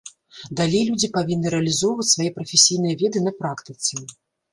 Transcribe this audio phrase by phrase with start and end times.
[0.59, 3.93] Далей людзі павінны рэалізоўваць свае прафесійныя веды на практыцы.